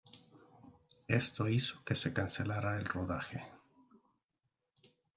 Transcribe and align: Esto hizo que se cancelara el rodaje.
Esto 1.07 1.47
hizo 1.47 1.83
que 1.85 1.93
se 1.95 2.11
cancelara 2.11 2.75
el 2.75 2.85
rodaje. 2.85 3.45